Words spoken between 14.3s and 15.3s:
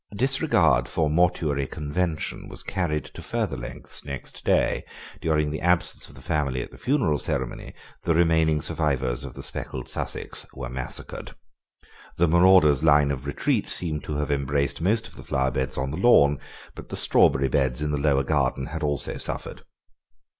embraced most of the